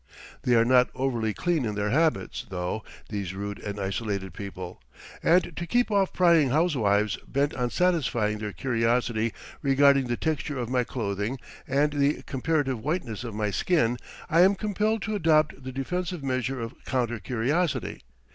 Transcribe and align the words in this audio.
They 0.41 0.55
are 0.55 0.65
not 0.65 0.89
overly 0.95 1.31
clean 1.31 1.63
in 1.63 1.75
their 1.75 1.91
habits, 1.91 2.47
though, 2.49 2.83
these 3.09 3.35
rude 3.35 3.59
and 3.59 3.79
isolated 3.79 4.33
people; 4.33 4.81
and 5.21 5.55
to 5.55 5.67
keep 5.67 5.91
off 5.91 6.11
prying 6.11 6.49
housewives, 6.49 7.19
bent 7.27 7.53
on 7.53 7.69
satisfying 7.69 8.39
their 8.39 8.51
curiosity 8.51 9.31
regarding 9.61 10.07
the 10.07 10.17
texture 10.17 10.57
of 10.57 10.71
my 10.71 10.83
clothing 10.83 11.37
and 11.67 11.93
the 11.93 12.23
comparative 12.23 12.83
whiteness 12.83 13.23
of 13.23 13.35
my 13.35 13.51
skin, 13.51 13.99
I 14.27 14.41
am 14.41 14.55
compelled 14.55 15.03
to 15.03 15.13
adopt 15.13 15.63
the 15.63 15.71
defensive 15.71 16.23
measure 16.23 16.59
of 16.59 16.73
counter 16.85 17.19
curiosity. 17.19 18.01